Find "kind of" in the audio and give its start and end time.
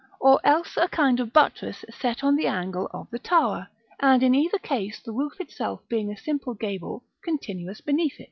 0.87-1.31